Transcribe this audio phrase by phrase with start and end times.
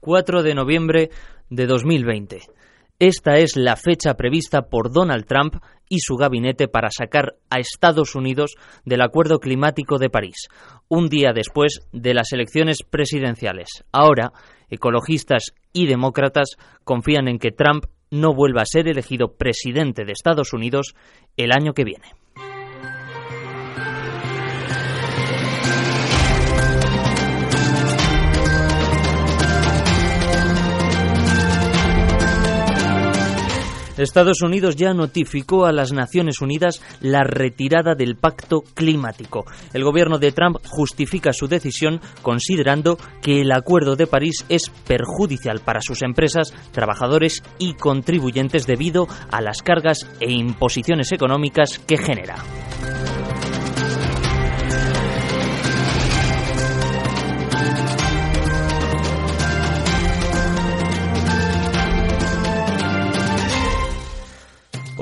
[0.00, 1.10] 4 de noviembre
[1.50, 2.40] de 2020.
[2.98, 5.56] Esta es la fecha prevista por Donald Trump
[5.88, 10.48] y su gabinete para sacar a Estados Unidos del Acuerdo Climático de París,
[10.88, 13.84] un día después de las elecciones presidenciales.
[13.90, 14.32] Ahora,
[14.68, 20.52] ecologistas y demócratas confían en que Trump no vuelva a ser elegido presidente de Estados
[20.52, 20.94] Unidos
[21.36, 22.19] el año que viene.
[34.00, 39.44] Estados Unidos ya notificó a las Naciones Unidas la retirada del pacto climático.
[39.72, 45.60] El gobierno de Trump justifica su decisión considerando que el Acuerdo de París es perjudicial
[45.60, 52.36] para sus empresas, trabajadores y contribuyentes debido a las cargas e imposiciones económicas que genera.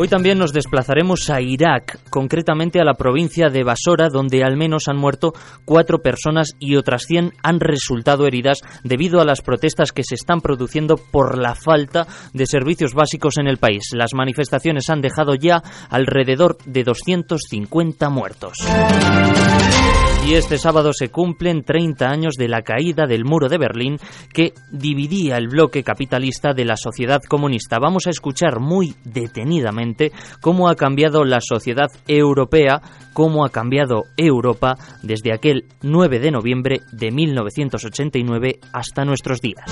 [0.01, 4.87] Hoy también nos desplazaremos a Irak, concretamente a la provincia de Basora, donde al menos
[4.87, 5.33] han muerto
[5.65, 10.41] cuatro personas y otras 100 han resultado heridas debido a las protestas que se están
[10.41, 13.91] produciendo por la falta de servicios básicos en el país.
[13.93, 18.53] Las manifestaciones han dejado ya alrededor de 250 muertos.
[20.29, 23.97] Y este sábado se cumplen 30 años de la caída del muro de Berlín
[24.31, 27.79] que dividía el bloque capitalista de la sociedad comunista.
[27.81, 30.13] Vamos a escuchar muy detenidamente
[30.43, 32.83] cómo ha cambiado la sociedad europea,
[33.15, 39.65] cómo ha cambiado Europa desde aquel 9 de noviembre de 1989 hasta nuestros días.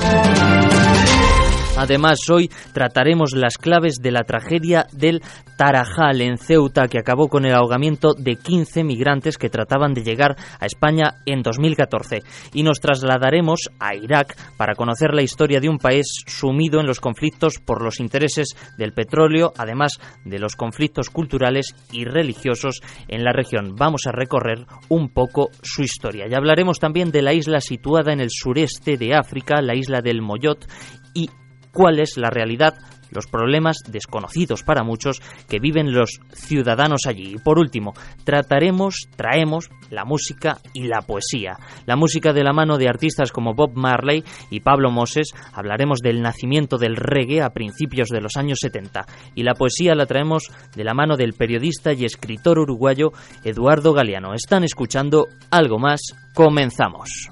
[1.77, 5.21] Además, hoy trataremos las claves de la tragedia del
[5.59, 10.37] Tarajal en Ceuta, que acabó con el ahogamiento de 15 migrantes que trataban de llegar
[10.59, 12.23] a España en 2014.
[12.55, 16.99] Y nos trasladaremos a Irak para conocer la historia de un país sumido en los
[16.99, 23.33] conflictos por los intereses del petróleo, además de los conflictos culturales y religiosos en la
[23.33, 23.75] región.
[23.77, 26.25] Vamos a recorrer un poco su historia.
[26.27, 30.23] Y hablaremos también de la isla situada en el sureste de África, la isla del
[30.23, 30.67] Moyot,
[31.15, 31.29] y
[31.77, 32.75] cuál es la realidad,
[33.11, 37.35] los problemas desconocidos para muchos que viven los ciudadanos allí.
[37.35, 37.93] Y por último,
[38.25, 41.59] trataremos, traemos la música y la poesía.
[41.85, 46.23] La música de la mano de artistas como Bob Marley y Pablo Moses, hablaremos del
[46.23, 49.05] nacimiento del reggae a principios de los años 70.
[49.35, 50.45] Y la poesía la traemos
[50.75, 53.13] de la mano del periodista y escritor uruguayo
[53.45, 54.33] Eduardo Galeano.
[54.33, 56.01] Están escuchando algo más,
[56.35, 57.29] comenzamos.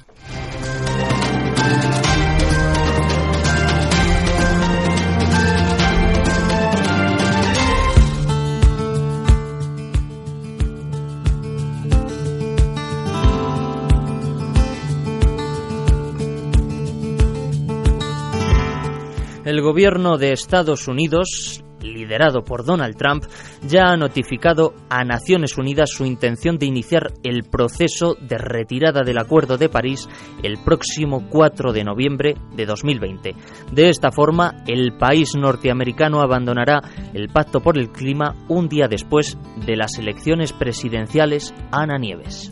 [19.54, 23.22] El gobierno de Estados Unidos, liderado por Donald Trump,
[23.62, 29.16] ya ha notificado a Naciones Unidas su intención de iniciar el proceso de retirada del
[29.16, 30.08] Acuerdo de París
[30.42, 33.36] el próximo 4 de noviembre de 2020.
[33.70, 36.80] De esta forma, el país norteamericano abandonará
[37.12, 42.50] el Pacto por el Clima un día después de las elecciones presidenciales Ana Nieves.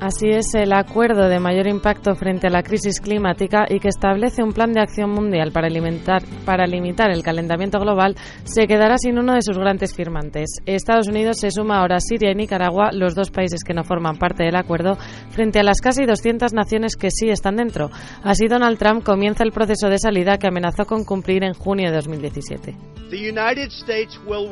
[0.00, 4.42] Así es, el acuerdo de mayor impacto frente a la crisis climática y que establece
[4.42, 5.68] un plan de acción mundial para,
[6.46, 10.62] para limitar el calentamiento global se quedará sin uno de sus grandes firmantes.
[10.64, 14.16] Estados Unidos se suma ahora a Siria y Nicaragua, los dos países que no forman
[14.16, 14.96] parte del acuerdo,
[15.32, 17.90] frente a las casi 200 naciones que sí están dentro.
[18.24, 21.96] Así, Donald Trump comienza el proceso de salida que amenazó con cumplir en junio de
[21.96, 22.74] 2017.
[23.10, 24.48] The United States will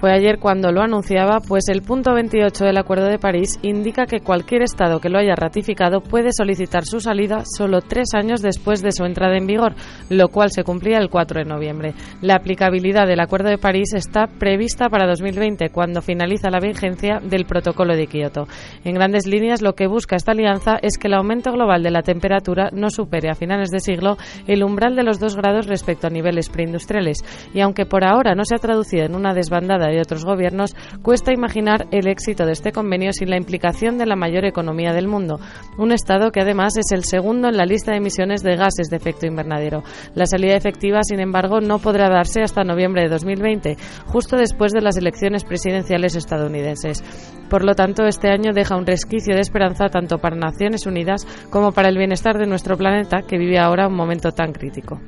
[0.00, 4.20] fue ayer cuando lo anunciaba, pues el punto 28 del Acuerdo de París indica que
[4.20, 8.92] cualquier Estado que lo haya ratificado puede solicitar su salida solo tres años después de
[8.92, 9.74] su entrada en vigor,
[10.08, 11.92] lo cual se cumplía el 4 de noviembre.
[12.22, 17.44] La aplicabilidad del Acuerdo de París está prevista para 2020, cuando finaliza la vigencia del
[17.44, 18.48] Protocolo de Kioto.
[18.84, 22.00] En grandes líneas, lo que busca esta alianza es que el aumento global de la
[22.00, 24.16] temperatura no supere a finales de siglo
[24.46, 27.18] el umbral de los dos grados respecto a niveles preindustriales.
[27.52, 30.74] Y aunque por ahora no se ha traducido en una desbandada y de otros gobiernos,
[31.02, 35.08] cuesta imaginar el éxito de este convenio sin la implicación de la mayor economía del
[35.08, 35.40] mundo,
[35.78, 38.96] un Estado que además es el segundo en la lista de emisiones de gases de
[38.96, 39.82] efecto invernadero.
[40.14, 43.76] La salida efectiva, sin embargo, no podrá darse hasta noviembre de 2020,
[44.06, 47.02] justo después de las elecciones presidenciales estadounidenses.
[47.48, 51.72] Por lo tanto, este año deja un resquicio de esperanza tanto para Naciones Unidas como
[51.72, 55.00] para el bienestar de nuestro planeta, que vive ahora un momento tan crítico.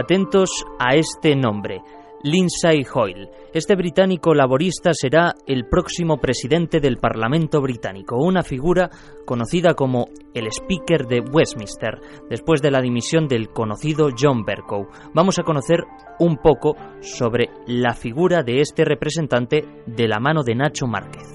[0.00, 0.48] Atentos
[0.78, 1.82] a este nombre,
[2.22, 3.28] Lindsay Hoyle.
[3.52, 8.88] Este británico laborista será el próximo presidente del Parlamento británico, una figura
[9.26, 12.00] conocida como el Speaker de Westminster,
[12.30, 14.88] después de la dimisión del conocido John Bercow.
[15.12, 15.80] Vamos a conocer
[16.18, 21.28] un poco sobre la figura de este representante de la mano de Nacho Márquez.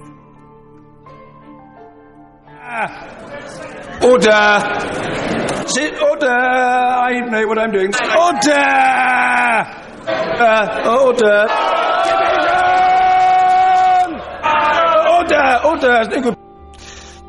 [5.67, 6.29] Sit order!
[6.29, 7.91] I know what I'm doing.
[7.95, 8.51] Order!
[10.37, 11.47] Uh, order!
[15.09, 15.59] Order!
[15.65, 16.34] Order!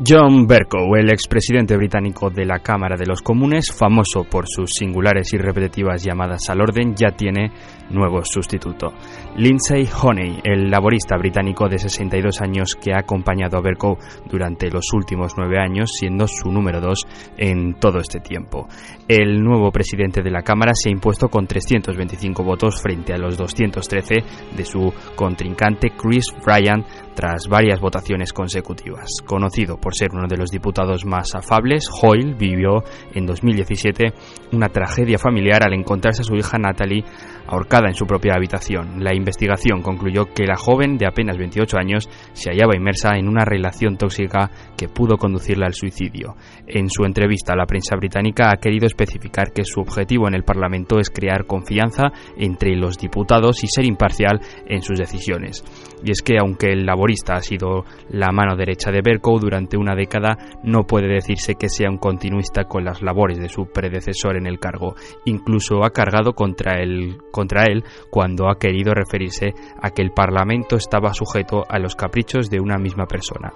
[0.05, 5.33] John Bercow, el expresidente británico de la Cámara de los Comunes, famoso por sus singulares
[5.33, 7.51] y repetitivas llamadas al orden, ya tiene
[7.89, 8.93] nuevo sustituto.
[9.37, 13.97] Lindsay Honey, el laborista británico de 62 años que ha acompañado a Bercow
[14.31, 17.07] durante los últimos nueve años, siendo su número dos
[17.39, 18.69] en todo este tiempo.
[19.09, 23.39] El nuevo presidente de la Cámara se ha impuesto con 325 votos frente a los
[23.39, 24.15] 213
[24.55, 26.85] de su contrincante Chris Bryan
[27.17, 29.09] tras varias votaciones consecutivas.
[29.25, 32.85] Conocido por ser uno de los diputados más afables, Hoyle vivió
[33.15, 34.13] en 2017
[34.53, 37.05] una tragedia familiar al encontrarse a su hija Natalie
[37.47, 39.03] ahorcada en su propia habitación.
[39.03, 43.45] La investigación concluyó que la joven de apenas 28 años se hallaba inmersa en una
[43.45, 46.37] relación tóxica que pudo conducirla al suicidio.
[46.67, 50.45] En su entrevista a la prensa británica ha querido especificar que su objetivo en el
[50.45, 55.65] Parlamento es crear confianza entre los diputados y ser imparcial en sus decisiones.
[56.05, 59.95] Y es que aunque el laborista ha sido la mano derecha de Bercow durante una
[59.95, 64.47] década, no puede decirse que sea un continuista con las labores de su predecesor en
[64.47, 64.95] el cargo.
[65.25, 70.77] Incluso ha cargado contra el contra él cuando ha querido referirse a que el Parlamento
[70.77, 73.53] estaba sujeto a los caprichos de una misma persona.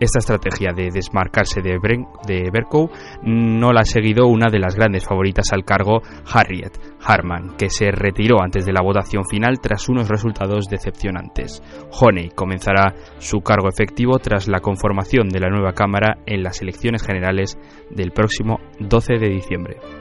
[0.00, 1.78] Esta estrategia de desmarcarse de,
[2.26, 2.90] de Bercow
[3.22, 6.00] no la ha seguido una de las grandes favoritas al cargo,
[6.32, 6.72] Harriet
[7.04, 11.62] Harman, que se retiró antes de la votación final tras unos resultados decepcionantes.
[12.00, 17.02] Honey comenzará su cargo efectivo tras la conformación de la nueva Cámara en las elecciones
[17.02, 17.58] generales
[17.90, 19.99] del próximo 12 de diciembre.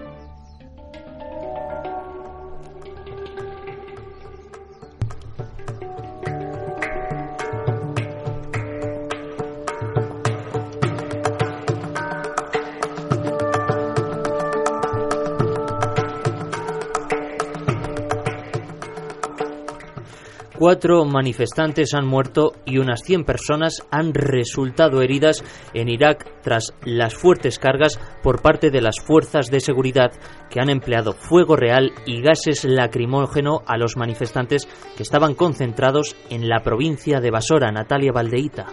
[20.60, 25.42] Cuatro manifestantes han muerto y unas 100 personas han resultado heridas
[25.74, 30.12] en Irak tras las fuertes cargas por parte de las fuerzas de seguridad
[30.50, 34.68] que han empleado fuego real y gases lacrimógeno a los manifestantes
[34.98, 38.66] que estaban concentrados en la provincia de Basora, Natalia Valdeita.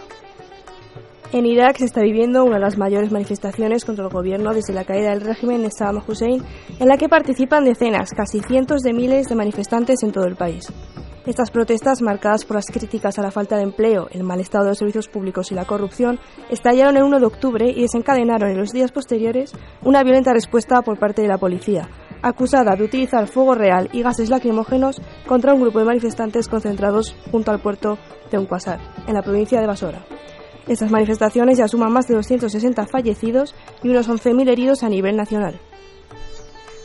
[1.31, 4.83] En Irak se está viviendo una de las mayores manifestaciones contra el gobierno desde la
[4.83, 6.43] caída del régimen de Saddam Hussein,
[6.81, 10.67] en la que participan decenas, casi cientos de miles de manifestantes en todo el país.
[11.27, 14.69] Estas protestas, marcadas por las críticas a la falta de empleo, el mal estado de
[14.71, 18.71] los servicios públicos y la corrupción, estallaron el 1 de octubre y desencadenaron en los
[18.71, 19.51] días posteriores
[19.83, 21.89] una violenta respuesta por parte de la policía,
[22.21, 27.51] acusada de utilizar fuego real y gases lacrimógenos contra un grupo de manifestantes concentrados junto
[27.51, 27.97] al puerto
[28.31, 30.05] de Unquasar, en la provincia de Basora.
[30.65, 33.53] Estas manifestaciones ya suman más de 260 fallecidos
[33.83, 35.59] y unos 11.000 heridos a nivel nacional.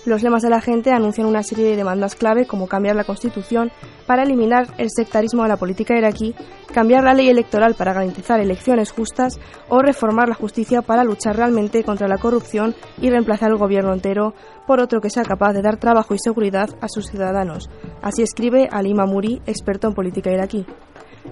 [0.05, 3.71] Los lemas de la gente anuncian una serie de demandas clave como cambiar la Constitución
[4.05, 6.35] para eliminar el sectarismo de la política iraquí,
[6.75, 11.85] cambiar la ley electoral para garantizar elecciones justas o reformar la justicia para luchar realmente
[11.85, 14.35] contra la corrupción y reemplazar el gobierno entero
[14.67, 17.71] por otro que sea capaz de dar trabajo y seguridad a sus ciudadanos.
[18.03, 20.67] Así escribe Ali Mamuri, experto en política iraquí.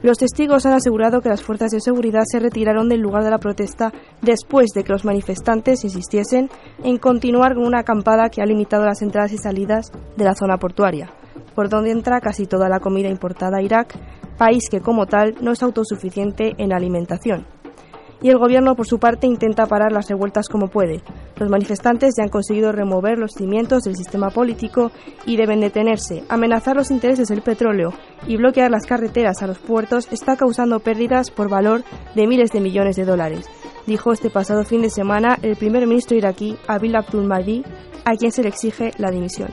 [0.03, 3.39] Los testigos han asegurado que las fuerzas de seguridad se retiraron del lugar de la
[3.39, 3.93] protesta
[4.23, 6.49] después de que los manifestantes insistiesen
[6.83, 10.59] en continuar con una acampada que ha limitado las entradas y salidas de la zona
[10.59, 11.11] portuaria.
[11.55, 13.95] por donde entra casi toda la comida importada a Irak,
[14.39, 17.47] país que como tal no es autosuficiente en alimentación
[18.23, 21.03] y el gobierno por su parte intenta parar las revueltas como puede.
[21.37, 24.91] Los manifestantes ya han conseguido remover los cimientos del sistema político
[25.27, 26.25] y deben detenerse.
[26.29, 27.93] Amenazar los intereses del petróleo
[28.27, 31.83] y bloquear las carreteras a los puertos está causando pérdidas por valor
[32.15, 33.47] de miles de millones de dólares,
[33.87, 37.65] dijo este pasado fin de semana el primer ministro iraquí Abil Abdul Mahdi,
[38.05, 39.51] a quien se le exige la dimisión.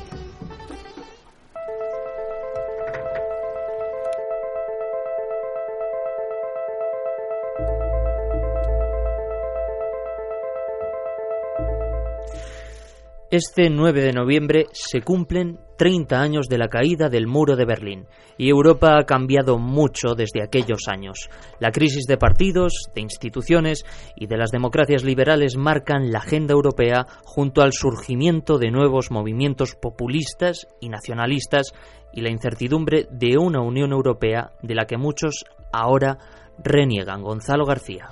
[13.29, 18.05] Este 9 de noviembre se cumplen 30 años de la caída del muro de Berlín
[18.37, 21.29] y Europa ha cambiado mucho desde aquellos años.
[21.59, 23.83] La crisis de partidos, de instituciones
[24.15, 29.75] y de las democracias liberales marcan la agenda europea junto al surgimiento de nuevos movimientos
[29.75, 31.73] populistas y nacionalistas
[32.13, 35.43] y la incertidumbre de una Unión Europea de la que muchos
[35.73, 36.17] ahora
[36.63, 37.23] reniegan.
[37.23, 38.07] Gonzalo García.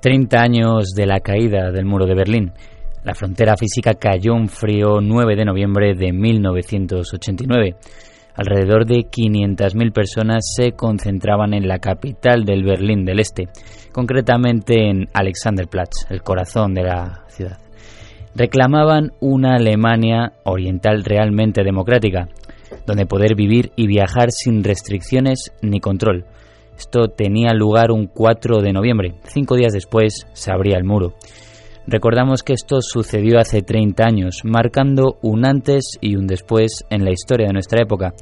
[0.00, 2.52] 30 años de la caída del muro de Berlín.
[3.06, 7.76] La frontera física cayó un frío 9 de noviembre de 1989.
[8.34, 13.44] Alrededor de 500.000 personas se concentraban en la capital del Berlín del Este,
[13.92, 17.58] concretamente en Alexanderplatz, el corazón de la ciudad.
[18.34, 22.28] Reclamaban una Alemania oriental realmente democrática,
[22.88, 26.24] donde poder vivir y viajar sin restricciones ni control.
[26.76, 29.14] Esto tenía lugar un 4 de noviembre.
[29.28, 31.14] Cinco días después se abría el muro.
[31.88, 37.12] Recordamos que esto sucedió hace 30 años, marcando un antes y un después en la
[37.12, 38.12] historia de nuestra época.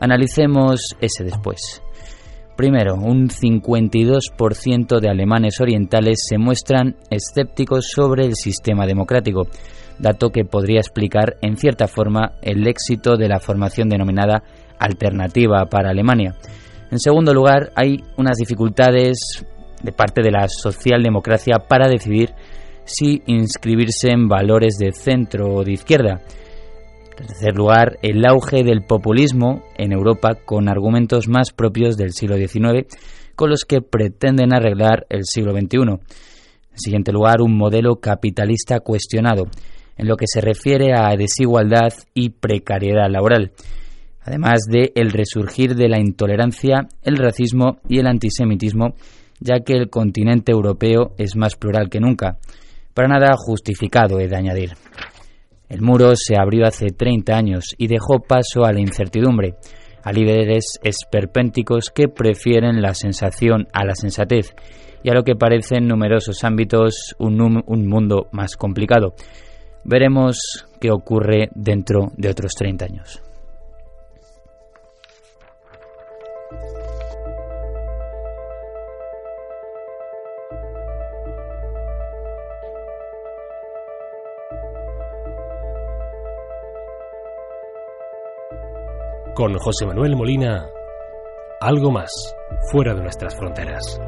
[0.00, 1.80] Analicemos ese después.
[2.56, 9.46] Primero, un 52% de alemanes orientales se muestran escépticos sobre el sistema democrático,
[10.00, 14.42] dato que podría explicar en cierta forma el éxito de la formación denominada
[14.78, 16.34] alternativa para Alemania.
[16.90, 19.44] En segundo lugar, hay unas dificultades
[19.82, 22.30] de parte de la socialdemocracia para decidir
[22.84, 26.22] si inscribirse en valores de centro o de izquierda.
[27.18, 32.36] En tercer lugar, el auge del populismo en Europa con argumentos más propios del siglo
[32.36, 32.86] XIX
[33.34, 35.78] con los que pretenden arreglar el siglo XXI.
[36.74, 39.44] En siguiente lugar, un modelo capitalista cuestionado
[39.96, 43.52] en lo que se refiere a desigualdad y precariedad laboral,
[44.22, 48.94] además de el resurgir de la intolerancia, el racismo y el antisemitismo,
[49.38, 52.38] ya que el continente europeo es más plural que nunca.
[52.94, 54.74] Para nada justificado, he de añadir.
[55.68, 59.56] El muro se abrió hace 30 años y dejó paso a la incertidumbre,
[60.04, 64.54] a líderes esperpénticos que prefieren la sensación a la sensatez
[65.02, 69.14] y a lo que parece en numerosos ámbitos un, un mundo más complicado.
[69.84, 70.38] Veremos
[70.80, 73.23] qué ocurre dentro de otros 30 años.
[89.34, 90.70] Con José Manuel Molina,
[91.60, 92.12] algo más,
[92.70, 94.00] fuera de nuestras fronteras.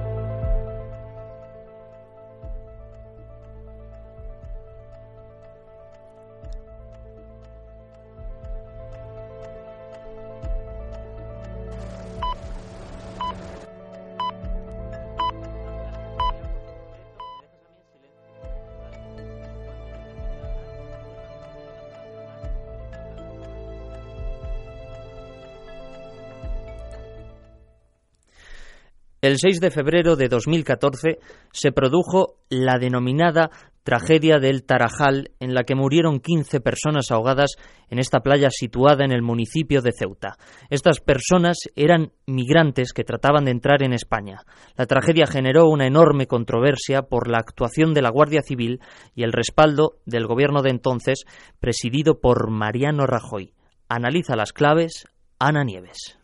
[29.26, 31.18] El 6 de febrero de 2014
[31.50, 33.50] se produjo la denominada
[33.82, 37.56] tragedia del Tarajal, en la que murieron 15 personas ahogadas
[37.90, 40.36] en esta playa situada en el municipio de Ceuta.
[40.70, 44.42] Estas personas eran migrantes que trataban de entrar en España.
[44.76, 48.78] La tragedia generó una enorme controversia por la actuación de la Guardia Civil
[49.16, 51.24] y el respaldo del gobierno de entonces,
[51.58, 53.54] presidido por Mariano Rajoy.
[53.88, 55.08] Analiza las claves
[55.40, 56.16] Ana Nieves.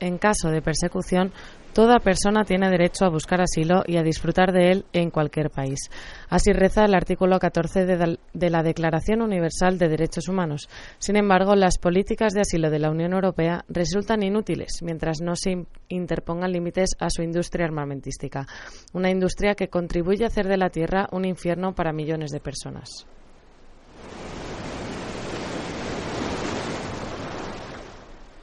[0.00, 1.30] En caso de persecución,
[1.74, 5.78] toda persona tiene derecho a buscar asilo y a disfrutar de él en cualquier país.
[6.30, 10.70] Así reza el artículo 14 de, la Declaración Universal de Derechos Humanos.
[10.98, 15.66] Sin embargo, las políticas de asilo de la Unión Europea resultan inútiles mientras no se
[15.88, 18.46] interpongan límites a su industria armamentística,
[18.94, 23.06] una industria que contribuye a hacer de la Tierra un infierno para millones de personas.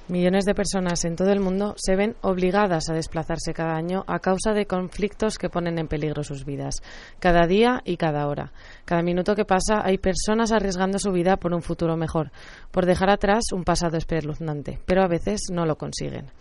[0.09, 4.19] Millones de personas en todo el mundo se ven obligadas a desplazarse cada año a
[4.19, 6.81] causa de conflictos que ponen en peligro sus vidas,
[7.19, 8.53] cada día y cada hora.
[8.85, 12.31] Cada minuto que pasa hay personas arriesgando su vida por un futuro mejor,
[12.71, 16.31] por dejar atrás un pasado espeluznante, pero a veces no lo consiguen.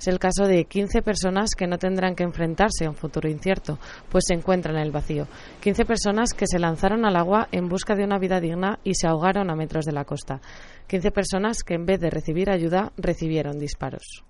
[0.00, 3.78] Es el caso de 15 personas que no tendrán que enfrentarse a un futuro incierto,
[4.08, 5.26] pues se encuentran en el vacío.
[5.60, 9.06] 15 personas que se lanzaron al agua en busca de una vida digna y se
[9.06, 10.40] ahogaron a metros de la costa.
[10.86, 14.24] 15 personas que en vez de recibir ayuda recibieron disparos.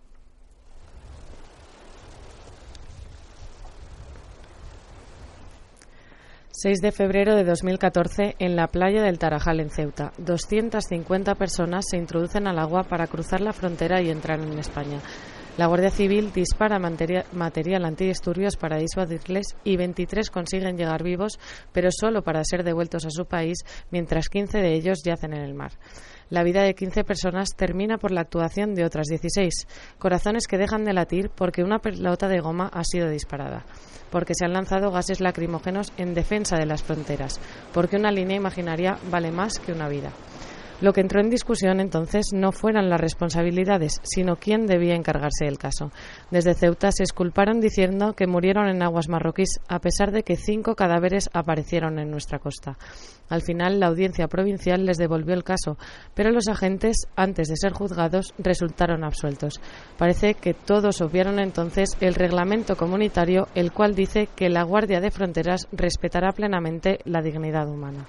[6.62, 10.12] ...6 de febrero de 2014 en la playa del Tarajal en Ceuta.
[10.18, 15.00] 250 personas se introducen al agua para cruzar la frontera y entrar en España.
[15.60, 21.38] La Guardia Civil dispara material antidisturbios para disuadirles y 23 consiguen llegar vivos,
[21.70, 23.58] pero solo para ser devueltos a su país,
[23.90, 25.72] mientras 15 de ellos yacen en el mar.
[26.30, 29.66] La vida de 15 personas termina por la actuación de otras 16,
[29.98, 33.66] corazones que dejan de latir porque una pelota de goma ha sido disparada,
[34.10, 37.38] porque se han lanzado gases lacrimógenos en defensa de las fronteras,
[37.74, 40.10] porque una línea imaginaria vale más que una vida.
[40.80, 45.58] Lo que entró en discusión entonces no fueran las responsabilidades, sino quién debía encargarse del
[45.58, 45.92] caso.
[46.30, 50.74] Desde Ceuta se esculparon diciendo que murieron en aguas marroquíes, a pesar de que cinco
[50.74, 52.78] cadáveres aparecieron en nuestra costa.
[53.28, 55.76] Al final, la audiencia provincial les devolvió el caso,
[56.14, 59.60] pero los agentes, antes de ser juzgados, resultaron absueltos.
[59.98, 65.10] Parece que todos obviaron entonces el reglamento comunitario, el cual dice que la Guardia de
[65.10, 68.06] Fronteras respetará plenamente la dignidad humana.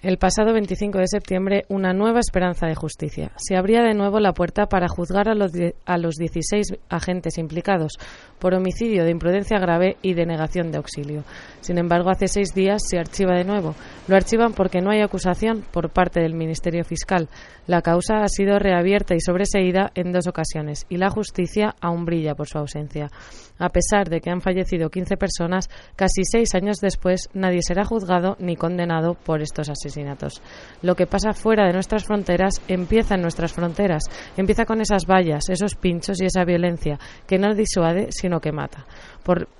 [0.00, 3.32] El pasado 25 de septiembre, una nueva esperanza de justicia.
[3.34, 5.50] Se abría de nuevo la puerta para juzgar a los,
[5.86, 7.94] a los 16 agentes implicados
[8.38, 11.24] por homicidio de imprudencia grave y de negación de auxilio.
[11.60, 13.74] Sin embargo, hace seis días se archiva de nuevo.
[14.06, 17.28] Lo archivan porque no hay acusación por parte del Ministerio Fiscal.
[17.66, 22.34] La causa ha sido reabierta y sobreseída en dos ocasiones y la justicia aún brilla
[22.34, 23.10] por su ausencia.
[23.58, 28.36] A pesar de que han fallecido 15 personas, casi seis años después nadie será juzgado
[28.38, 30.40] ni condenado por estos asesinatos.
[30.80, 34.04] Lo que pasa fuera de nuestras fronteras empieza en nuestras fronteras,
[34.36, 38.86] empieza con esas vallas, esos pinchos y esa violencia que no disuade sino que mata.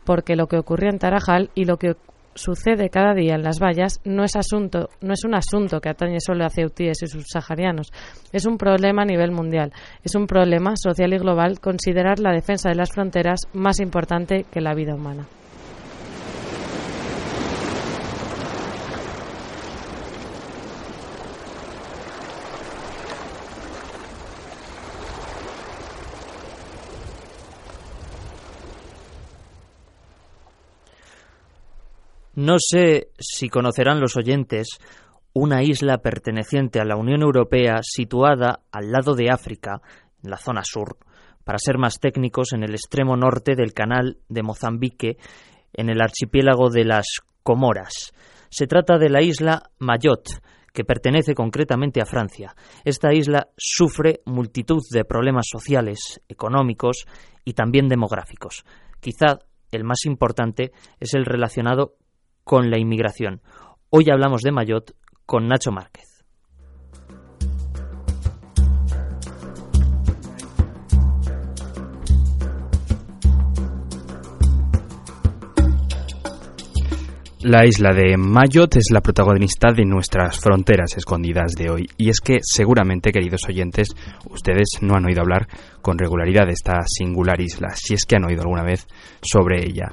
[0.05, 1.97] Porque lo que ocurrió en Tarajal y lo que
[2.35, 6.19] sucede cada día en las vallas no es asunto, no es un asunto que atañe
[6.21, 7.91] solo a ceutíes y subsaharianos,
[8.33, 9.73] es un problema a nivel mundial,
[10.05, 14.61] es un problema social y global considerar la defensa de las fronteras más importante que
[14.61, 15.27] la vida humana.
[32.39, 34.79] No sé si conocerán los oyentes
[35.33, 39.83] una isla perteneciente a la Unión Europea situada al lado de África,
[40.23, 40.99] en la zona sur,
[41.43, 45.17] para ser más técnicos, en el extremo norte del canal de Mozambique,
[45.73, 47.07] en el archipiélago de las
[47.43, 48.13] Comoras.
[48.51, 50.41] Se trata de la isla Mayotte,
[50.73, 52.55] que pertenece concretamente a Francia.
[52.85, 57.05] Esta isla sufre multitud de problemas sociales, económicos
[57.45, 58.65] y también demográficos.
[59.01, 59.41] Quizá
[59.73, 60.71] el más importante
[61.01, 61.97] es el relacionado
[62.49, 63.43] con la inmigración.
[63.91, 64.95] Hoy hablamos de Mayotte
[65.27, 66.25] con Nacho Márquez.
[77.43, 81.87] La isla de Mayotte es la protagonista de nuestras fronteras escondidas de hoy.
[81.99, 83.89] Y es que seguramente, queridos oyentes,
[84.31, 85.47] ustedes no han oído hablar
[85.83, 88.87] con regularidad de esta singular isla, si es que han oído alguna vez
[89.21, 89.91] sobre ella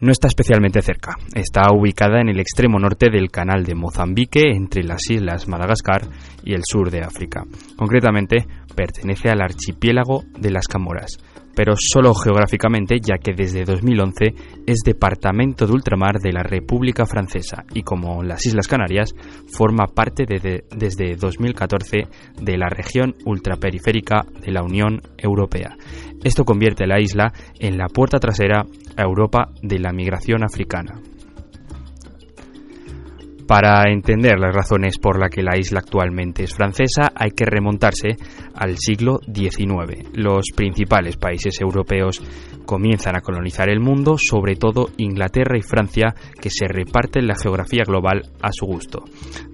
[0.00, 1.16] no está especialmente cerca.
[1.34, 6.02] Está ubicada en el extremo norte del canal de Mozambique, entre las islas Madagascar
[6.44, 7.44] y el sur de África.
[7.76, 11.18] Concretamente, pertenece al archipiélago de las Camoras
[11.56, 14.34] pero solo geográficamente, ya que desde 2011
[14.66, 19.14] es departamento de ultramar de la República Francesa y como las Islas Canarias
[19.48, 21.96] forma parte desde 2014
[22.40, 25.76] de la región ultraperiférica de la Unión Europea.
[26.22, 28.66] Esto convierte a la isla en la puerta trasera
[28.96, 31.00] a Europa de la migración africana.
[33.46, 38.16] Para entender las razones por las que la isla actualmente es francesa hay que remontarse
[38.54, 40.08] al siglo XIX.
[40.14, 42.20] Los principales países europeos
[42.64, 47.84] comienzan a colonizar el mundo, sobre todo Inglaterra y Francia, que se reparten la geografía
[47.86, 49.04] global a su gusto.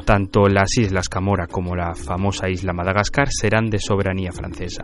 [0.07, 4.83] Tanto las islas Camora como la famosa isla Madagascar serán de soberanía francesa.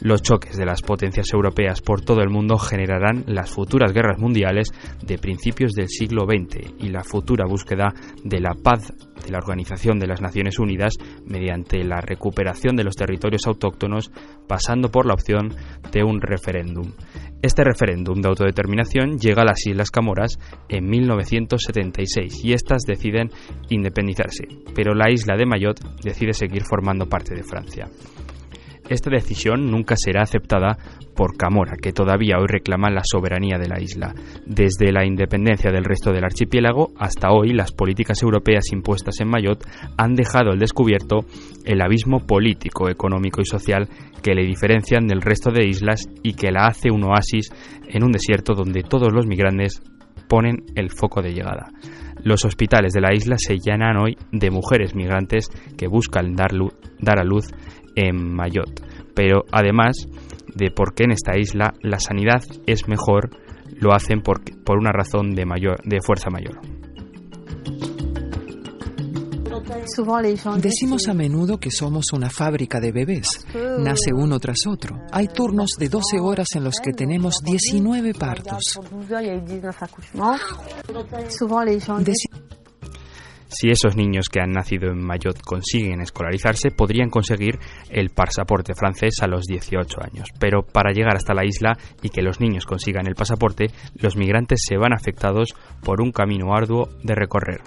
[0.00, 4.72] Los choques de las potencias europeas por todo el mundo generarán las futuras guerras mundiales
[5.02, 7.94] de principios del siglo XX y la futura búsqueda
[8.24, 8.92] de la paz
[9.24, 10.94] de la Organización de las Naciones Unidas
[11.26, 14.10] mediante la recuperación de los territorios autóctonos
[14.46, 15.54] pasando por la opción
[15.92, 16.92] de un referéndum.
[17.42, 23.30] Este referéndum de autodeterminación llega a las Islas Camoras en 1976 y éstas deciden
[23.68, 27.88] independizarse, pero la isla de Mayotte decide seguir formando parte de Francia.
[28.88, 30.78] Esta decisión nunca será aceptada
[31.14, 34.14] por Camora, que todavía hoy reclama la soberanía de la isla.
[34.46, 39.66] Desde la independencia del resto del archipiélago hasta hoy, las políticas europeas impuestas en Mayotte
[39.96, 41.24] han dejado al descubierto
[41.64, 43.88] el abismo político, económico y social
[44.22, 47.50] que le diferencian del resto de islas y que la hace un oasis
[47.88, 49.82] en un desierto donde todos los migrantes
[50.28, 51.70] ponen el foco de llegada.
[52.22, 56.50] Los hospitales de la isla se llenan hoy de mujeres migrantes que buscan dar,
[57.00, 57.46] dar a luz
[57.98, 58.82] en Mayotte.
[59.14, 60.06] Pero además
[60.54, 63.30] de por qué en esta isla la sanidad es mejor,
[63.80, 66.60] lo hacen por, por una razón de, mayor, de fuerza mayor.
[70.60, 73.28] Decimos a menudo que somos una fábrica de bebés.
[73.78, 74.96] Nace uno tras otro.
[75.12, 78.78] Hay turnos de 12 horas en los que tenemos 19 partos.
[83.60, 87.58] Si esos niños que han nacido en Mayotte consiguen escolarizarse, podrían conseguir
[87.90, 90.28] el pasaporte francés a los 18 años.
[90.38, 94.60] Pero para llegar hasta la isla y que los niños consigan el pasaporte, los migrantes
[94.64, 97.60] se van afectados por un camino arduo de recorrer.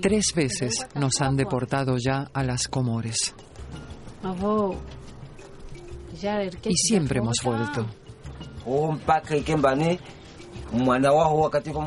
[0.00, 3.34] Tres veces nos han deportado ya a las Comores.
[6.64, 7.84] Y siempre hemos vuelto.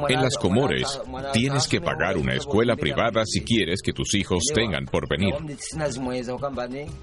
[0.09, 1.01] En las Comores
[1.33, 5.33] tienes que pagar una escuela privada si quieres que tus hijos tengan por venir.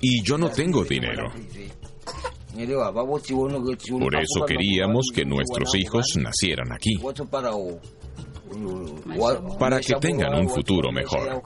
[0.00, 1.31] Y yo no tengo dinero.
[3.98, 6.96] Por eso queríamos que nuestros hijos nacieran aquí.
[9.59, 11.42] Para que tengan un futuro mejor.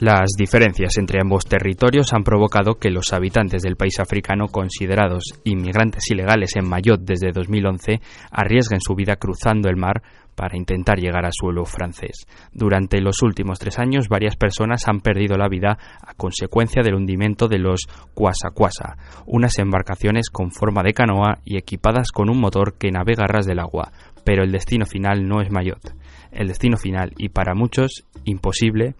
[0.00, 6.10] Las diferencias entre ambos territorios han provocado que los habitantes del país africano considerados inmigrantes
[6.10, 10.02] ilegales en Mayotte desde 2011 arriesguen su vida cruzando el mar
[10.34, 12.26] para intentar llegar a suelo francés.
[12.50, 17.46] Durante los últimos tres años, varias personas han perdido la vida a consecuencia del hundimiento
[17.46, 17.80] de los
[18.14, 23.30] Kwasa unas embarcaciones con forma de canoa y equipadas con un motor que navega a
[23.30, 23.92] ras del agua.
[24.24, 25.92] Pero el destino final no es Mayotte.
[26.32, 28.94] El destino final, y para muchos imposible,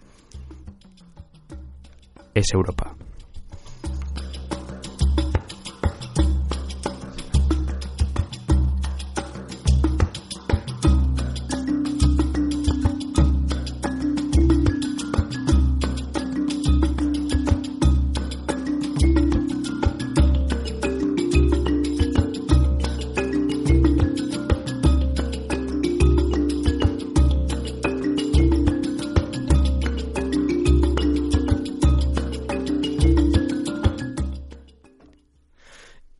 [2.33, 2.95] es Europa.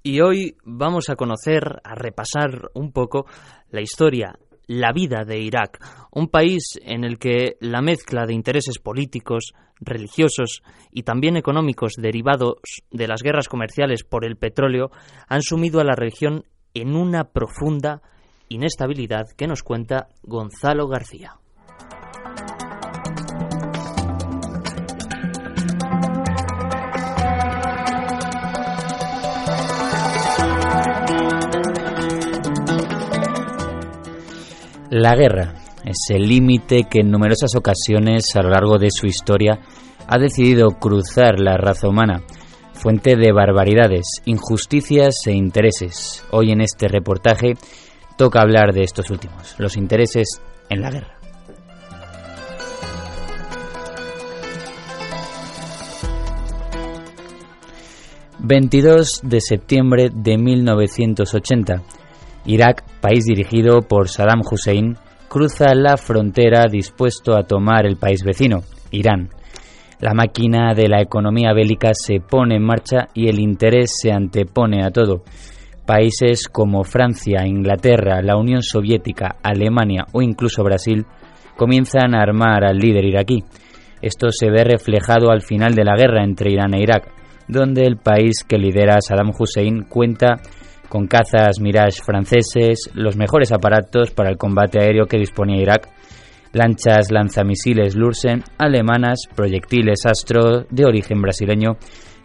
[0.03, 3.27] Y hoy vamos a conocer, a repasar un poco
[3.69, 4.35] la historia,
[4.65, 5.77] la vida de Irak,
[6.11, 12.55] un país en el que la mezcla de intereses políticos, religiosos y también económicos derivados
[12.89, 14.89] de las guerras comerciales por el petróleo
[15.27, 18.01] han sumido a la región en una profunda
[18.49, 21.35] inestabilidad que nos cuenta Gonzalo García.
[34.91, 35.53] La guerra
[35.85, 39.57] es el límite que en numerosas ocasiones a lo largo de su historia
[40.05, 42.23] ha decidido cruzar la raza humana,
[42.73, 46.25] fuente de barbaridades, injusticias e intereses.
[46.31, 47.53] Hoy en este reportaje
[48.17, 51.17] toca hablar de estos últimos, los intereses en la guerra.
[58.43, 62.00] ...22 de septiembre de 1980...
[62.45, 64.95] Irak, país dirigido por Saddam Hussein,
[65.29, 69.29] cruza la frontera dispuesto a tomar el país vecino, Irán.
[70.01, 74.83] La máquina de la economía bélica se pone en marcha y el interés se antepone
[74.83, 75.23] a todo.
[75.85, 81.05] Países como Francia, Inglaterra, la Unión Soviética, Alemania o incluso Brasil
[81.55, 83.43] comienzan a armar al líder iraquí.
[84.01, 87.13] Esto se ve reflejado al final de la guerra entre Irán e Irak,
[87.47, 90.41] donde el país que lidera Saddam Hussein cuenta
[90.91, 95.87] con cazas Mirage franceses, los mejores aparatos para el combate aéreo que disponía Irak,
[96.51, 101.77] lanchas lanzamisiles Lursen alemanas, proyectiles Astro de origen brasileño,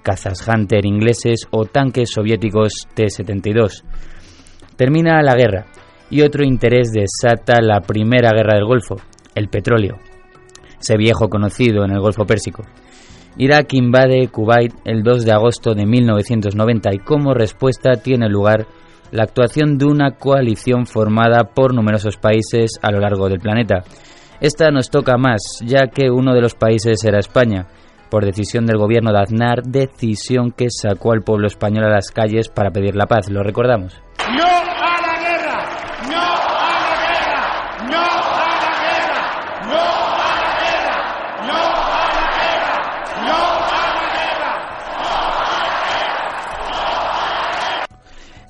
[0.03, 3.85] cazas Hunter ingleses o tanques soviéticos T-72.
[4.75, 5.67] Termina la guerra
[6.11, 8.97] y otro interés desata la primera guerra del Golfo,
[9.37, 9.99] el petróleo,
[10.81, 12.65] ese viejo conocido en el Golfo Pérsico.
[13.39, 18.67] Irak invade Kuwait el 2 de agosto de 1990 y como respuesta tiene lugar
[19.13, 23.85] la actuación de una coalición formada por numerosos países a lo largo del planeta.
[24.41, 27.67] Esta nos toca más, ya que uno de los países era España,
[28.11, 32.49] por decisión del gobierno de Aznar, decisión que sacó al pueblo español a las calles
[32.49, 33.31] para pedir la paz.
[33.31, 34.06] ¿Lo recordamos?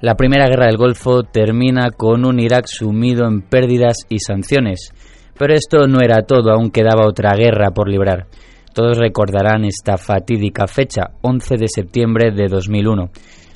[0.02, 4.90] La primera guerra del Golfo termina con un Irak sumido en pérdidas y sanciones.
[5.38, 8.26] Pero esto no era todo, aún quedaba otra guerra por librar.
[8.74, 13.11] Todos recordarán esta fatídica fecha, 11 de septiembre de 2001.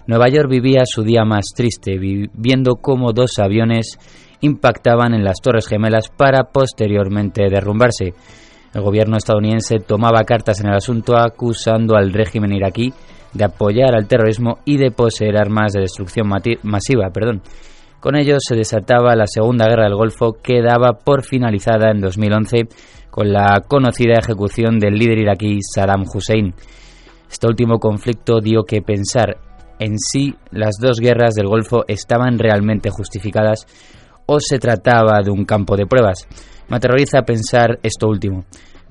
[0.07, 3.99] Nueva York vivía su día más triste, viendo cómo dos aviones
[4.41, 8.15] impactaban en las Torres Gemelas para posteriormente derrumbarse.
[8.73, 12.95] El gobierno estadounidense tomaba cartas en el asunto acusando al régimen iraquí
[13.33, 16.29] de apoyar al terrorismo y de poseer armas de destrucción
[16.63, 17.11] masiva.
[17.13, 17.43] Perdón.
[18.01, 22.69] Con ello se desataba la Segunda Guerra del Golfo que daba por finalizada en 2011
[23.11, 26.55] con la conocida ejecución del líder iraquí Saddam Hussein.
[27.31, 29.37] Este último conflicto dio que pensar
[29.79, 33.67] en si las dos guerras del Golfo estaban realmente justificadas
[34.25, 36.27] o se trataba de un campo de pruebas.
[36.69, 38.45] Me aterroriza pensar esto último,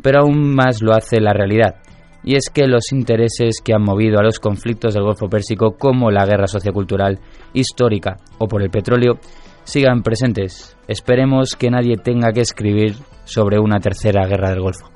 [0.04, 1.76] pero aún más lo hace la realidad
[2.24, 6.12] y es que los intereses que han movido a los conflictos del Golfo Pérsico, como
[6.12, 7.20] la guerra sociocultural,
[7.54, 9.20] histórica o por el petróleo,
[9.64, 10.76] sigan presentes.
[10.88, 14.90] Esperemos que nadie tenga que escribir sobre una tercera guerra del Golfo.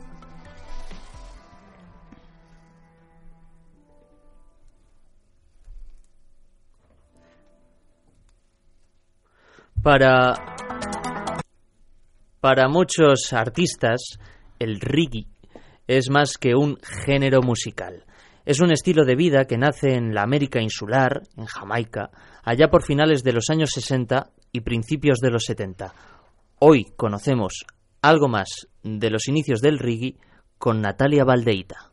[9.82, 10.34] Para,
[12.40, 14.18] para muchos artistas,
[14.58, 15.33] el reggae
[15.88, 18.06] es más que un género musical.
[18.46, 22.10] Es un estilo de vida que nace en la América insular, en Jamaica,
[22.44, 25.94] allá por finales de los años 60 y principios de los 70.
[26.60, 27.66] Hoy conocemos
[28.02, 30.16] algo más de los inicios del reggae
[30.58, 31.92] con Natalia Valdeita.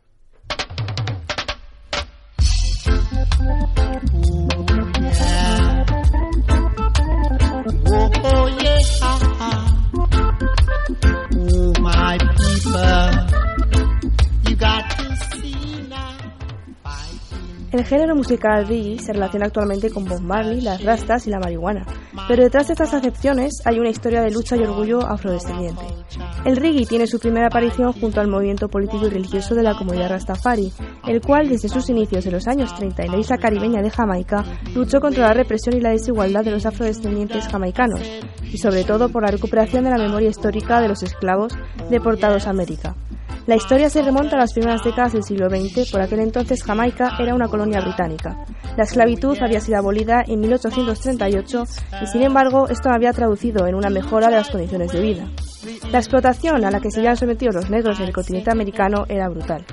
[17.81, 21.83] El género musical reggae se relaciona actualmente con Bob Marley, las rastas y la marihuana,
[22.27, 25.81] pero detrás de estas acepciones hay una historia de lucha y orgullo afrodescendiente.
[26.45, 30.11] El reggae tiene su primera aparición junto al movimiento político y religioso de la comunidad
[30.11, 30.71] Rastafari,
[31.07, 34.45] el cual desde sus inicios en los años 30 en la isla caribeña de Jamaica
[34.75, 38.01] luchó contra la represión y la desigualdad de los afrodescendientes jamaicanos,
[38.43, 41.57] y sobre todo por la recuperación de la memoria histórica de los esclavos
[41.89, 42.95] deportados a América.
[43.47, 47.13] La historia se remonta a las primeras décadas del siglo XX, por aquel entonces Jamaica
[47.19, 48.37] era una colonia británica.
[48.77, 51.63] La esclavitud había sido abolida en 1838
[52.03, 55.27] y sin embargo esto había traducido en una mejora de las condiciones de vida.
[55.91, 59.27] La explotación a la que se habían sometido los negros en el continente americano era
[59.27, 59.65] brutal.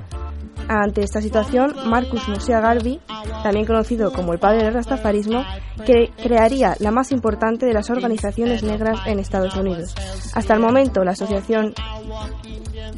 [0.68, 3.00] Ante esta situación, Marcus Mosiah Garvey,
[3.42, 5.42] también conocido como el padre del rastafarismo,
[5.86, 9.94] que crearía la más importante de las organizaciones negras en Estados Unidos.
[10.34, 11.72] Hasta el momento, la Asociación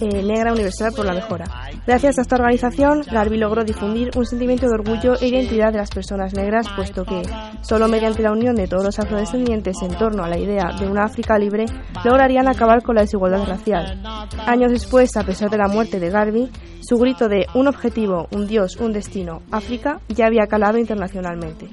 [0.00, 1.44] eh, Negra Universal por la Mejora.
[1.87, 5.90] Gracias a esta organización, Garvey logró difundir un sentimiento de orgullo e identidad de las
[5.90, 7.22] personas negras, puesto que
[7.62, 11.04] solo mediante la unión de todos los afrodescendientes en torno a la idea de una
[11.04, 11.66] África libre
[12.04, 14.00] lograrían acabar con la desigualdad racial.
[14.46, 18.46] Años después, a pesar de la muerte de Garvey, su grito de un objetivo, un
[18.46, 21.68] dios, un destino, África, ya había calado internacionalmente.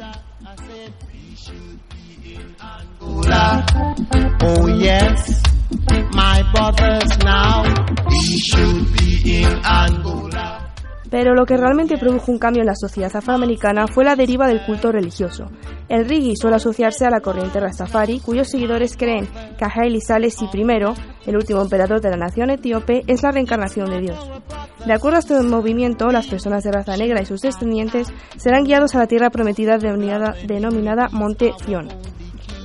[2.99, 3.07] Oh.
[11.09, 14.65] Pero lo que realmente produjo un cambio en la sociedad afroamericana fue la deriva del
[14.65, 15.45] culto religioso.
[15.87, 20.65] El reggae suele asociarse a la corriente Rastafari, cuyos seguidores creen que Haile Selassie I,
[21.25, 24.31] el último emperador de la nación etíope, es la reencarnación de Dios.
[24.85, 28.95] De acuerdo a este movimiento, las personas de raza negra y sus descendientes serán guiados
[28.95, 31.89] a la tierra prometida denominada, Monte Zion.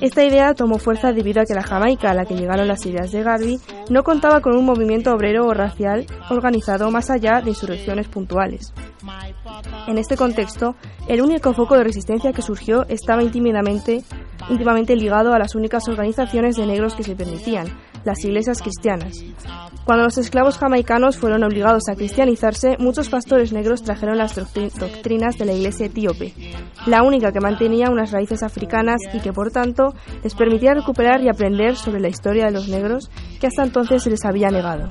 [0.03, 3.13] Esta idea tomó fuerza debido a que la Jamaica a la que llegaron las ideas
[3.13, 3.57] de Garvey
[3.89, 8.73] no contaba con un movimiento obrero o racial organizado más allá de insurrecciones puntuales.
[9.87, 10.75] En este contexto,
[11.07, 14.03] el único foco de resistencia que surgió estaba íntimamente,
[14.49, 17.67] íntimamente ligado a las únicas organizaciones de negros que se permitían,
[18.05, 19.23] las iglesias cristianas.
[19.85, 25.45] Cuando los esclavos jamaicanos fueron obligados a cristianizarse, muchos pastores negros trajeron las doctrinas de
[25.45, 26.33] la iglesia etíope,
[26.85, 31.29] la única que mantenía unas raíces africanas y que por tanto les permitía recuperar y
[31.29, 33.09] aprender sobre la historia de los negros
[33.41, 34.89] que hasta entonces se les había negado.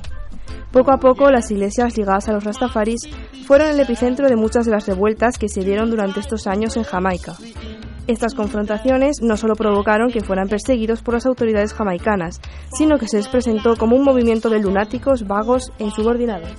[0.71, 3.01] Poco a poco, las iglesias ligadas a los rastafaris
[3.45, 6.83] fueron el epicentro de muchas de las revueltas que se dieron durante estos años en
[6.83, 7.35] Jamaica.
[8.07, 12.41] Estas confrontaciones no solo provocaron que fueran perseguidos por las autoridades jamaicanas,
[12.77, 16.51] sino que se les presentó como un movimiento de lunáticos, vagos e insubordinados.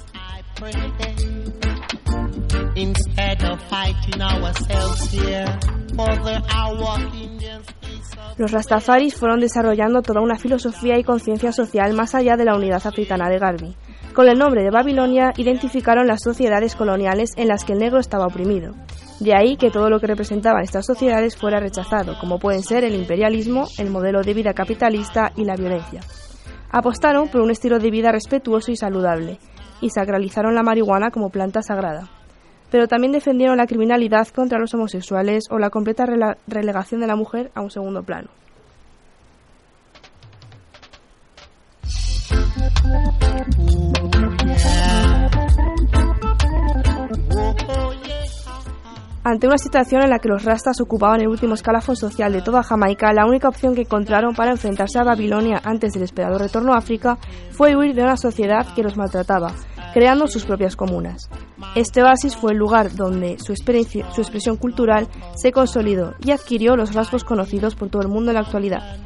[8.36, 12.84] Los rastafaris fueron desarrollando toda una filosofía y conciencia social más allá de la unidad
[12.84, 13.76] africana de Garvey.
[14.12, 18.26] Con el nombre de Babilonia identificaron las sociedades coloniales en las que el negro estaba
[18.26, 18.74] oprimido.
[19.20, 22.94] De ahí que todo lo que representaban estas sociedades fuera rechazado, como pueden ser el
[22.94, 26.00] imperialismo, el modelo de vida capitalista y la violencia.
[26.70, 29.38] Apostaron por un estilo de vida respetuoso y saludable,
[29.80, 32.08] y sacralizaron la marihuana como planta sagrada.
[32.74, 36.06] Pero también defendieron la criminalidad contra los homosexuales o la completa
[36.48, 38.30] relegación de la mujer a un segundo plano.
[49.22, 52.64] Ante una situación en la que los rastas ocupaban el último escalafón social de toda
[52.64, 56.78] Jamaica, la única opción que encontraron para enfrentarse a Babilonia antes del esperado retorno a
[56.78, 57.18] África
[57.52, 59.52] fue huir de una sociedad que los maltrataba,
[59.94, 61.30] creando sus propias comunas.
[61.74, 67.24] Este oasis fue el lugar donde su, expresión cultural se consolidó y adquirió los rasgos
[67.24, 68.96] conocidos por todo el mundo en la actualidad.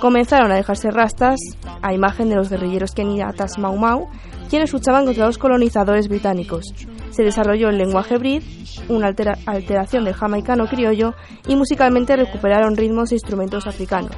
[0.00, 1.38] Comenzaron a dejarse rastas,
[1.82, 4.08] a imagen de los guerrilleros keniatas Mau Mau,
[4.48, 6.64] quienes luchaban contra los colonizadores británicos.
[7.10, 8.42] Se desarrolló el lenguaje brit,
[8.88, 9.08] una
[9.46, 11.14] alteración del jamaicano criollo,
[11.46, 14.16] y musicalmente recuperaron ritmos e instrumentos africanos.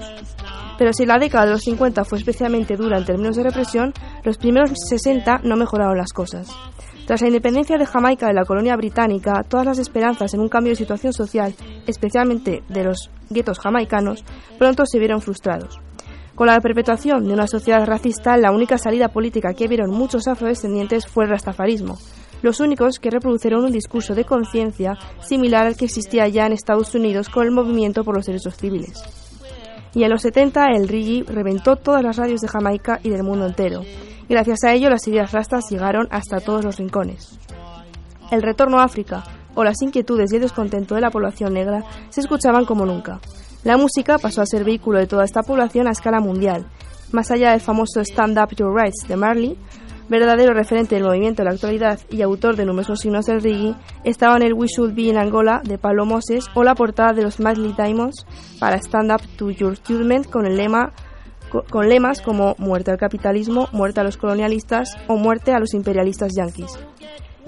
[0.79, 3.93] Pero si la década de los 50 fue especialmente dura en términos de represión,
[4.25, 6.49] los primeros 60 no mejoraron las cosas.
[7.07, 10.73] Tras la independencia de Jamaica de la colonia británica, todas las esperanzas en un cambio
[10.73, 11.55] de situación social,
[11.87, 14.25] especialmente de los guetos jamaicanos,
[14.59, 15.79] pronto se vieron frustrados.
[16.35, 21.07] Con la perpetuación de una sociedad racista, la única salida política que vieron muchos afrodescendientes
[21.07, 21.97] fue el rastafarismo,
[22.43, 26.95] los únicos que reprodujeron un discurso de conciencia similar al que existía ya en Estados
[26.97, 29.01] Unidos con el movimiento por los derechos civiles.
[29.95, 33.47] Y en los 70 el reggae reventó todas las radios de Jamaica y del mundo
[33.47, 33.83] entero.
[34.29, 37.39] Gracias a ello las ideas rastas llegaron hasta todos los rincones.
[38.31, 39.23] El retorno a África
[39.55, 43.21] o las inquietudes y el descontento de la población negra se escuchaban como nunca.
[43.63, 46.67] La música pasó a ser vehículo de toda esta población a escala mundial.
[47.13, 49.57] Más allá del famoso Stand Up Your Rights de Marley,
[50.09, 54.43] verdadero referente del movimiento de la actualidad y autor de numerosos signos del reggae, estaban
[54.43, 57.75] el We Should Be in Angola de Pablo Moses o la portada de los Madly
[57.77, 58.27] Diamonds
[58.59, 60.93] para Stand Up to Your Judgment con el lema
[61.71, 66.33] con lemas como muerte al capitalismo, muerte a los colonialistas o muerte a los imperialistas
[66.37, 66.79] yanquis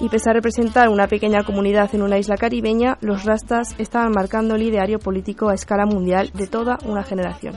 [0.00, 4.54] y pese a representar una pequeña comunidad en una isla caribeña, los rastas estaban marcando
[4.54, 7.54] el ideario político a escala mundial de toda una generación.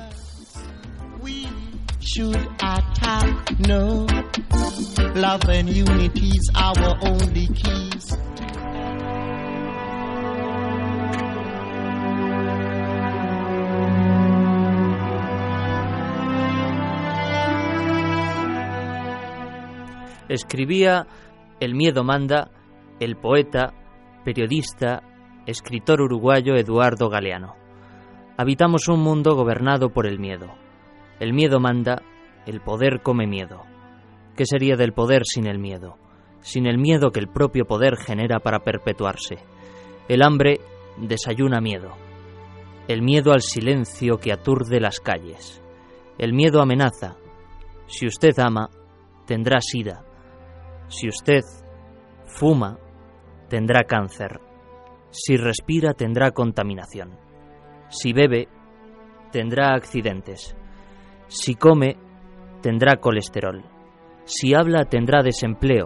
[20.31, 21.07] Escribía
[21.59, 22.51] el miedo manda,
[23.01, 23.73] el poeta,
[24.23, 25.03] periodista,
[25.45, 27.55] escritor uruguayo Eduardo Galeano.
[28.37, 30.47] Habitamos un mundo gobernado por el miedo.
[31.19, 32.01] El miedo manda,
[32.45, 33.63] el poder come miedo.
[34.37, 35.97] ¿Qué sería del poder sin el miedo?
[36.39, 39.35] Sin el miedo que el propio poder genera para perpetuarse.
[40.07, 40.61] El hambre
[40.95, 41.91] desayuna miedo.
[42.87, 45.61] El miedo al silencio que aturde las calles.
[46.17, 47.17] El miedo amenaza.
[47.87, 48.69] Si usted ama,
[49.25, 50.05] tendrá sida.
[50.91, 51.41] Si usted
[52.25, 52.77] fuma,
[53.47, 54.41] tendrá cáncer.
[55.09, 57.17] Si respira, tendrá contaminación.
[57.87, 58.49] Si bebe,
[59.31, 60.53] tendrá accidentes.
[61.27, 61.95] Si come,
[62.61, 63.63] tendrá colesterol.
[64.25, 65.85] Si habla, tendrá desempleo.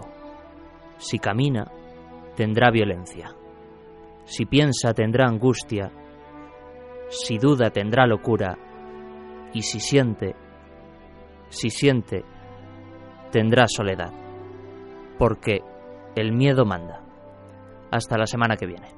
[0.96, 1.70] Si camina,
[2.34, 3.30] tendrá violencia.
[4.24, 5.92] Si piensa, tendrá angustia.
[7.10, 8.58] Si duda, tendrá locura.
[9.54, 10.34] Y si siente,
[11.48, 12.24] si siente,
[13.30, 14.25] tendrá soledad
[15.18, 15.62] porque
[16.14, 17.02] el miedo manda.
[17.90, 18.88] Hasta la semana que viene.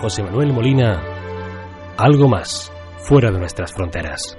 [0.00, 1.02] José Manuel Molina,
[1.96, 4.38] algo más, fuera de nuestras fronteras.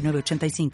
[0.00, 0.70] 906985.